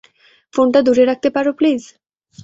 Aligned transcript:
ফোনটা 0.53 0.79
দুরে 0.81 1.03
রাখতে 1.05 1.29
পারো, 1.35 1.51
প্লিজ? 1.53 1.81